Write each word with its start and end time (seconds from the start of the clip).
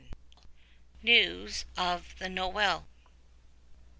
63 1.01 1.03
NEWS 1.03 1.65
OF 1.77 2.15
THE 2.17 2.27
NOWELL. 2.27 2.87